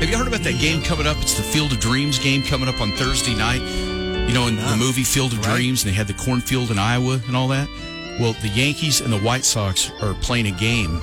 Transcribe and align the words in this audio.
Have 0.00 0.08
you 0.08 0.16
heard 0.16 0.26
about 0.26 0.40
that 0.40 0.58
game 0.58 0.82
coming 0.82 1.06
up? 1.06 1.16
It's 1.18 1.34
the 1.34 1.42
Field 1.42 1.72
of 1.72 1.80
Dreams 1.80 2.18
game 2.18 2.42
coming 2.42 2.68
up 2.68 2.80
on 2.80 2.92
Thursday 2.92 3.34
night. 3.34 3.60
You 3.60 4.34
know, 4.34 4.46
in 4.46 4.56
the 4.56 4.76
movie 4.78 5.02
Field 5.02 5.32
of 5.32 5.40
Dreams, 5.42 5.82
and 5.84 5.92
they 5.92 5.96
had 5.96 6.06
the 6.06 6.14
cornfield 6.14 6.70
in 6.70 6.78
Iowa 6.78 7.20
and 7.26 7.36
all 7.36 7.48
that. 7.48 7.68
Well, 8.20 8.32
the 8.42 8.48
Yankees 8.48 9.00
and 9.00 9.12
the 9.12 9.18
White 9.18 9.44
Sox 9.44 9.90
are 10.02 10.14
playing 10.14 10.46
a 10.46 10.52
game 10.52 11.00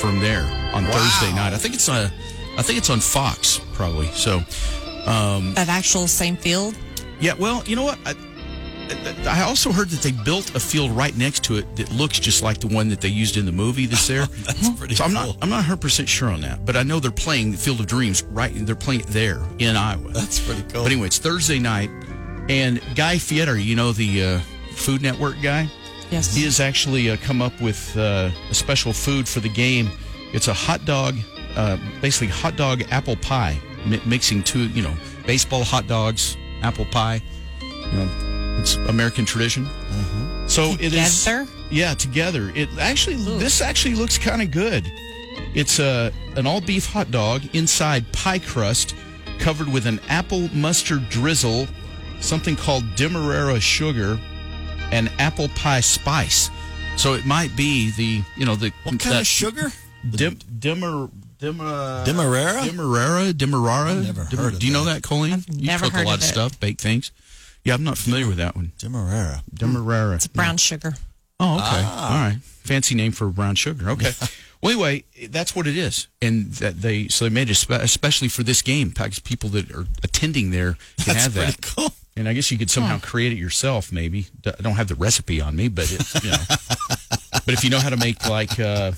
from 0.00 0.20
there 0.20 0.44
on 0.74 0.84
Thursday 0.84 1.32
night. 1.34 1.52
I 1.52 1.56
think 1.56 1.74
it's 1.74 1.88
uh, 1.88 2.10
I 2.56 2.62
think 2.62 2.78
it's 2.78 2.90
on 2.90 3.00
Fox 3.00 3.60
probably. 3.72 4.08
So, 4.08 4.40
That 5.54 5.68
actual 5.68 6.06
same 6.06 6.36
field? 6.36 6.76
yeah. 7.20 7.34
Well, 7.34 7.62
you 7.66 7.76
know 7.76 7.84
what? 7.84 7.98
I, 8.04 8.14
I 9.26 9.42
also 9.42 9.70
heard 9.72 9.88
that 9.90 10.02
they 10.02 10.12
built 10.12 10.54
a 10.54 10.60
field 10.60 10.90
right 10.92 11.16
next 11.16 11.44
to 11.44 11.56
it 11.56 11.76
that 11.76 11.90
looks 11.92 12.18
just 12.18 12.42
like 12.42 12.58
the 12.58 12.66
one 12.66 12.88
that 12.88 13.00
they 13.00 13.08
used 13.08 13.36
in 13.36 13.46
the 13.46 13.52
movie 13.52 13.86
that's 13.90 14.06
there. 14.08 14.26
That's 14.26 14.68
pretty 14.70 14.94
so 14.96 15.04
I'm 15.04 15.10
cool. 15.14 15.26
not 15.26 15.36
I'm 15.42 15.48
not 15.50 15.56
100 15.56 15.80
percent 15.80 16.08
sure 16.08 16.30
on 16.30 16.40
that, 16.42 16.64
but 16.64 16.76
I 16.76 16.82
know 16.82 17.00
they're 17.00 17.10
playing 17.10 17.52
the 17.52 17.56
Field 17.58 17.80
of 17.80 17.86
Dreams 17.86 18.22
right. 18.24 18.52
They're 18.54 18.74
playing 18.74 19.00
it 19.00 19.06
there 19.08 19.40
in 19.58 19.76
Iowa. 19.76 20.10
That's 20.12 20.40
pretty 20.40 20.62
cool. 20.62 20.82
But 20.84 20.92
anyway, 20.92 21.06
it's 21.08 21.18
Thursday 21.18 21.58
night, 21.58 21.90
and 22.48 22.80
Guy 22.94 23.18
Fieri, 23.18 23.62
you 23.62 23.76
know 23.76 23.92
the 23.92 24.24
uh, 24.24 24.40
Food 24.74 25.02
Network 25.02 25.36
guy, 25.42 25.68
Yes. 26.10 26.34
he 26.34 26.42
has 26.44 26.58
actually 26.58 27.10
uh, 27.10 27.16
come 27.18 27.40
up 27.42 27.60
with 27.60 27.96
uh, 27.96 28.30
a 28.50 28.54
special 28.54 28.92
food 28.92 29.28
for 29.28 29.40
the 29.40 29.48
game. 29.48 29.90
It's 30.32 30.48
a 30.48 30.54
hot 30.54 30.84
dog, 30.84 31.16
uh, 31.56 31.76
basically 32.00 32.28
hot 32.28 32.56
dog 32.56 32.82
apple 32.90 33.16
pie, 33.16 33.58
mi- 33.86 34.00
mixing 34.06 34.42
two, 34.42 34.68
you 34.68 34.82
know, 34.82 34.94
baseball 35.26 35.62
hot 35.64 35.86
dogs, 35.86 36.36
apple 36.62 36.86
pie. 36.86 37.20
You 37.60 37.92
know, 37.92 38.29
it's 38.58 38.76
American 38.76 39.24
tradition. 39.24 39.64
Mm-hmm. 39.66 40.46
So 40.48 40.72
it 40.80 40.92
is 40.92 41.24
Together? 41.24 41.46
yeah, 41.70 41.94
together. 41.94 42.50
It 42.54 42.68
actually 42.78 43.16
this 43.38 43.60
actually 43.60 43.94
looks 43.94 44.18
kind 44.18 44.42
of 44.42 44.50
good. 44.50 44.90
It's 45.54 45.78
a 45.78 46.12
an 46.36 46.46
all 46.46 46.60
beef 46.60 46.86
hot 46.86 47.10
dog 47.10 47.42
inside 47.54 48.10
pie 48.12 48.38
crust, 48.40 48.94
covered 49.38 49.68
with 49.68 49.86
an 49.86 50.00
apple 50.08 50.48
mustard 50.54 51.08
drizzle, 51.08 51.66
something 52.20 52.56
called 52.56 52.84
demerara 52.96 53.60
sugar, 53.60 54.18
and 54.92 55.10
apple 55.18 55.48
pie 55.50 55.80
spice. 55.80 56.50
So 56.96 57.14
it 57.14 57.24
might 57.24 57.54
be 57.56 57.90
the 57.92 58.22
you 58.36 58.44
know 58.44 58.56
the 58.56 58.72
What 58.82 58.98
kind 59.00 59.18
of 59.18 59.26
sugar? 59.26 59.72
dim, 60.08 60.38
dimmer 60.58 61.08
dimmer 61.38 62.04
Demerara? 62.04 62.64
Demerara 62.64 63.32
Demerara. 63.32 63.90
I've 63.92 64.04
never 64.06 64.24
Dimmer- 64.24 64.42
heard 64.42 64.52
of 64.54 64.58
Do 64.60 64.66
you 64.66 64.72
know 64.72 64.84
that. 64.84 64.94
that, 64.94 65.02
Colleen? 65.02 65.32
I've 65.34 65.46
you 65.48 65.66
never 65.66 65.84
cook 65.86 65.94
heard 65.94 66.02
a 66.04 66.08
lot 66.08 66.14
of 66.16 66.20
of 66.20 66.26
stuff, 66.26 66.60
bake 66.60 66.78
things. 66.80 67.12
Yeah, 67.64 67.74
I'm 67.74 67.84
not 67.84 67.98
familiar 67.98 68.26
with 68.26 68.38
that 68.38 68.56
one. 68.56 68.72
Demerara. 68.78 69.42
Demerara. 69.52 70.14
It's 70.16 70.26
brown 70.26 70.56
sugar. 70.56 70.94
Oh, 71.38 71.56
okay. 71.56 71.84
All 71.84 72.10
right. 72.28 72.38
Fancy 72.42 72.94
name 72.94 73.12
for 73.12 73.28
brown 73.28 73.54
sugar. 73.54 73.90
Okay. 73.90 74.12
well, 74.62 74.72
anyway, 74.72 75.04
that's 75.28 75.54
what 75.56 75.66
it 75.66 75.76
is, 75.76 76.08
and 76.20 76.52
that 76.54 76.80
they 76.82 77.08
so 77.08 77.24
they 77.24 77.30
made 77.34 77.48
it 77.50 77.54
spe- 77.54 77.70
especially 77.72 78.28
for 78.28 78.42
this 78.42 78.62
game. 78.62 78.90
Because 78.90 79.18
people 79.18 79.48
that 79.50 79.70
are 79.72 79.86
attending 80.02 80.50
there 80.50 80.74
can 80.98 81.14
That's 81.14 81.24
have 81.24 81.34
pretty 81.34 81.52
that. 81.52 81.74
cool. 81.76 81.92
And 82.16 82.28
I 82.28 82.34
guess 82.34 82.50
you 82.50 82.58
could 82.58 82.70
somehow 82.70 82.98
create 82.98 83.32
it 83.32 83.38
yourself. 83.38 83.90
Maybe 83.92 84.26
D- 84.42 84.50
I 84.58 84.62
don't 84.62 84.74
have 84.74 84.88
the 84.88 84.94
recipe 84.94 85.40
on 85.40 85.56
me, 85.56 85.68
but 85.68 85.90
it's 85.90 86.22
you 86.22 86.30
know. 86.30 86.36
but 87.32 87.54
if 87.54 87.64
you 87.64 87.70
know 87.70 87.78
how 87.78 87.88
to 87.90 87.96
make 87.96 88.28
like 88.28 88.58
uh, 88.60 88.92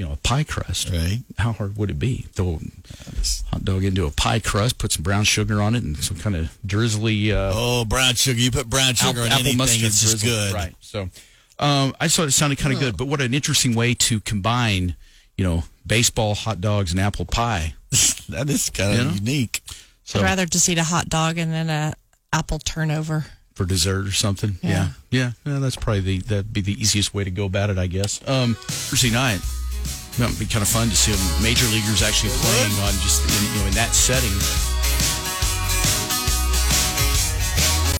you 0.00 0.06
know 0.06 0.12
a 0.12 0.16
pie 0.16 0.44
crust, 0.44 0.88
Right. 0.88 1.20
how 1.36 1.52
hard 1.52 1.76
would 1.76 1.90
it 1.90 1.98
be? 1.98 2.24
Throw 2.32 2.58
a 2.58 3.50
hot 3.52 3.64
dog 3.66 3.84
into 3.84 4.06
a 4.06 4.10
pie 4.10 4.38
crust, 4.40 4.78
put 4.78 4.92
some 4.92 5.02
brown 5.02 5.24
sugar 5.24 5.60
on 5.60 5.74
it, 5.74 5.82
and 5.82 5.94
some 6.02 6.16
kind 6.16 6.34
of 6.36 6.48
drizzly. 6.64 7.32
Uh, 7.32 7.52
Oh, 7.54 7.84
brown 7.84 8.14
sugar. 8.14 8.40
You 8.40 8.50
put 8.50 8.70
brown 8.70 8.94
sugar 8.94 9.10
Apple- 9.10 9.22
on 9.24 9.26
apple 9.28 9.40
anything, 9.40 9.58
mustard 9.58 9.82
it's 9.84 10.00
just 10.00 10.20
drizzle. 10.22 10.38
good. 10.46 10.54
Right. 10.54 10.74
So 10.80 11.10
um, 11.58 11.94
I 12.00 12.06
just 12.06 12.16
thought 12.16 12.28
it 12.28 12.32
sounded 12.32 12.58
kind 12.58 12.72
of 12.72 12.80
good. 12.80 12.96
But 12.96 13.08
what 13.08 13.20
an 13.20 13.34
interesting 13.34 13.74
way 13.74 13.92
to 13.94 14.20
combine, 14.20 14.96
you 15.36 15.44
know, 15.44 15.64
baseball, 15.86 16.34
hot 16.34 16.62
dogs, 16.62 16.92
and 16.92 16.98
apple 17.00 17.26
pie. 17.26 17.74
that 18.30 18.48
is 18.48 18.70
kind 18.70 18.92
of 18.92 18.98
You 18.98 19.04
know? 19.04 19.14
unique. 19.16 19.62
So 20.04 20.20
I'd 20.20 20.24
rather 20.24 20.46
just 20.46 20.66
eat 20.70 20.78
a 20.78 20.82
hot 20.84 21.10
dog 21.10 21.36
and 21.36 21.52
then 21.52 21.68
a 21.68 21.92
apple 22.32 22.58
turnover. 22.58 23.26
for 23.54 23.66
dessert 23.66 24.06
or 24.06 24.12
something. 24.12 24.56
Yeah. 24.62 24.92
Yeah. 25.10 25.32
Yeah. 25.44 25.58
that's 25.58 25.76
probably 25.76 26.00
the 26.00 26.18
that'd 26.20 26.52
be 26.54 26.62
the 26.62 26.72
easiest 26.80 27.12
way 27.12 27.24
to 27.24 27.30
go 27.30 27.44
about 27.44 27.68
it, 27.68 27.76
I 27.76 27.86
guess. 27.86 28.18
Um, 28.26 28.54
Thursday 28.58 29.10
night. 29.10 29.40
Would 30.20 30.38
be 30.38 30.44
kind 30.44 30.60
of 30.60 30.68
fun 30.68 30.90
to 30.90 30.96
see 30.96 31.12
major 31.42 31.64
leaguers 31.72 32.02
actually 32.02 32.28
playing 32.44 32.72
on 32.84 32.92
just 33.00 33.24
in, 33.24 33.54
you 33.54 33.60
know 33.60 33.68
in 33.68 33.74
that 33.74 33.94
setting. 33.94 34.69